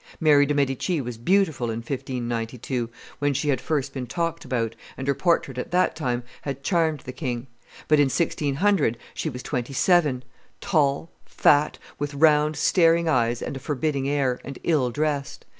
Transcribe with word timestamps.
Mary 0.19 0.47
de' 0.47 0.53
Medici 0.55 0.99
was 0.99 1.19
beautiful 1.19 1.67
in 1.69 1.77
1592, 1.77 2.89
when 3.19 3.35
she 3.35 3.49
had 3.49 3.61
first 3.61 3.93
been 3.93 4.07
talked 4.07 4.43
about, 4.43 4.75
and 4.97 5.07
her 5.07 5.13
portrait 5.13 5.59
at 5.59 5.69
that 5.69 5.95
time 5.95 6.23
had 6.41 6.63
charmed 6.63 7.01
the 7.01 7.11
king; 7.11 7.45
but 7.87 7.99
in 7.99 8.05
1600 8.07 8.97
she 9.13 9.29
was 9.29 9.43
twenty 9.43 9.73
seven, 9.73 10.23
tall, 10.59 11.11
fat, 11.23 11.77
with 11.99 12.15
round, 12.15 12.55
staring 12.55 13.07
eyes 13.07 13.43
and 13.43 13.55
a 13.55 13.59
forbidding 13.59 14.09
air, 14.09 14.39
and 14.43 14.57
ill 14.63 14.89
dressed. 14.89 15.45